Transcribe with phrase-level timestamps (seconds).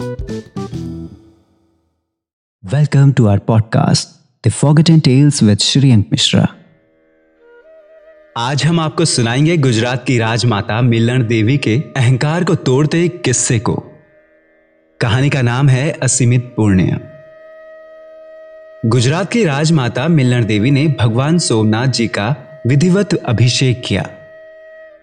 [0.00, 0.14] Welcome
[2.94, 4.06] to our podcast,
[4.46, 6.46] The Forgotten Tales with Shriyank Mishra.
[8.36, 13.82] आज हम आपको सुनाएँगे गुजरात की राजमाता मिलन देवी के अहंकार को तोड़ते किस्से को।
[15.00, 17.00] कहानी का नाम है असीमित पुण्य
[18.86, 22.36] गुजरात की राजमाता मिलन देवी ने भगवान सोमनाथ जी का
[22.66, 24.10] विधिवत अभिषेक किया।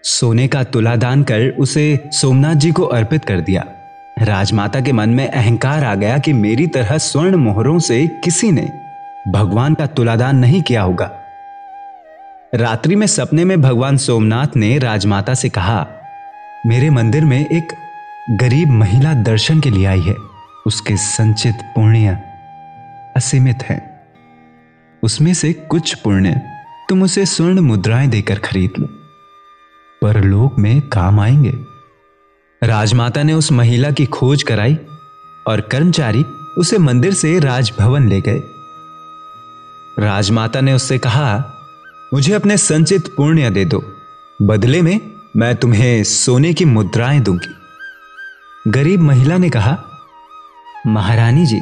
[0.02, 3.74] सोने का तुला दान कर उसे सोमनाथ जी को अर्पित कर दिया।
[4.18, 8.72] राजमाता के मन में अहंकार आ गया कि मेरी तरह स्वर्ण मोहरों से किसी ने
[9.28, 11.10] भगवान का तुलादान नहीं किया होगा।
[12.54, 15.86] रात्रि में सपने में भगवान सोमनाथ ने राजमाता से कहा,
[16.66, 17.72] मेरे मंदिर में एक
[18.30, 20.14] गरीब महिला दर्शन के लिए आई है।
[20.66, 22.08] उसके संचित पुण्य
[23.16, 24.00] असीमित है।
[25.02, 26.42] उसमें से कुछ पुण्य
[26.88, 28.86] तुम उसे स्वर्ण मुद्राएँ देकर खरीद लो।
[30.02, 31.77] परलोक में काम आएँगे।
[32.62, 34.78] राजमाता ने उस महिला की खोज कराई
[35.46, 36.24] और कर्मचारी
[36.58, 38.42] उसे मंदिर से राजभवन ले गए।
[39.98, 41.54] राजमाता ने उससे कहा,
[42.14, 43.84] मुझे अपने संचित पुण्य दे दो।
[44.42, 45.00] बदले में
[45.36, 47.54] मैं तुम्हें सोने की मुद्राएँ दूँगी।
[48.70, 49.78] गरीब महिला ने कहा,
[50.86, 51.60] महारानी जी,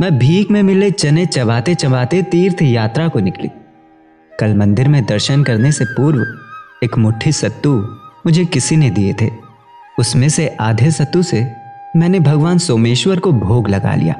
[0.00, 3.48] मैं भीख में मिले चने चबाते चबाते तीर्थ यात्रा को निकली।
[4.40, 6.38] कल मंदिर में दर्शन करने से पूर्व
[6.84, 7.78] एक मुट्ठी सत्तू
[8.26, 9.49] मुझे किसी ने दिए थे।
[10.00, 11.40] उसमें से आधे सत्तू से
[11.96, 14.14] मैंने भगवान सोमेश्वर को भोग लगा लिया,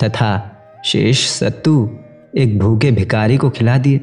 [0.00, 0.30] तथा
[0.84, 1.90] शेष सत्तू
[2.36, 4.00] एक भूखे भिकारी को खिला दिए।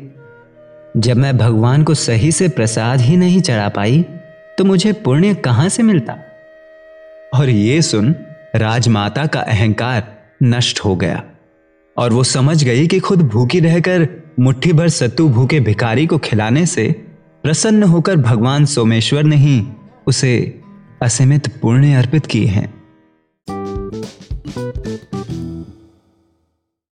[0.97, 4.03] जब मैं भगवान को सही से प्रसाद ही नहीं चढ़ा पाई
[4.58, 6.17] तो मुझे पुण्य कहाँ से मिलता?
[7.33, 8.13] और ये सुन
[8.55, 10.03] राजमाता का अहंकार
[10.43, 11.23] नष्ट हो गया,
[11.97, 14.08] और वो समझ गई कि खुद भूखी रहकर
[14.39, 16.91] मुट्ठी भर सत्तू भूखे भिकारी को खिलाने से
[17.43, 19.61] प्रसन्न होकर भगवान सोमेश्वर ने ही
[20.08, 20.61] उसे
[21.01, 22.85] असीमित पुण्य अर्पित किए हैं।